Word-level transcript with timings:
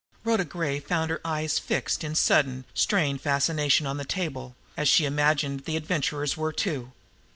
Rhoda 0.23 0.45
Gray 0.45 0.79
found 0.79 1.11
her 1.11 1.21
eyes 1.23 1.59
fixed 1.59 2.03
in 2.03 2.15
sudden, 2.15 2.65
strained 2.73 3.21
fascination 3.21 3.85
on 3.85 3.97
the 3.97 4.03
table 4.03 4.55
as, 4.75 4.87
she 4.89 5.05
imagined, 5.05 5.65
the 5.65 5.77
Adventurer's 5.77 6.35
were 6.35 6.51
too. 6.51 6.91